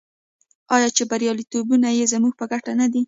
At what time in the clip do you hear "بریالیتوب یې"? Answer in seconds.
1.11-2.05